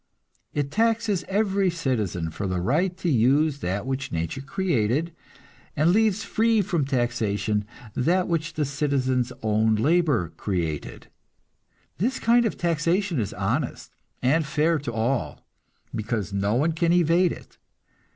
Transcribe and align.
It 0.51 0.71
taxes 0.71 1.23
every 1.27 1.69
citizen 1.69 2.31
for 2.31 2.47
the 2.47 2.59
right 2.59 2.97
to 2.97 3.07
use 3.07 3.59
that 3.59 3.85
which 3.85 4.11
nature 4.11 4.41
created, 4.41 5.13
and 5.75 5.91
leaves 5.91 6.23
free 6.23 6.63
from 6.63 6.85
taxation 6.85 7.65
that 7.93 8.27
which 8.27 8.53
the 8.55 8.65
citizens' 8.65 9.31
own 9.43 9.75
labor 9.75 10.29
created; 10.37 11.09
this 11.99 12.17
kind 12.17 12.47
of 12.47 12.57
taxation 12.57 13.19
is 13.19 13.31
honest, 13.33 13.95
and 14.23 14.43
fair 14.47 14.79
to 14.79 14.91
all, 14.91 15.45
because 15.93 16.33
no 16.33 16.55
one 16.55 16.71
can 16.71 16.91
evade 16.91 17.31
it. 17.31 17.59